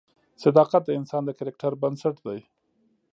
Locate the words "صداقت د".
0.43-0.89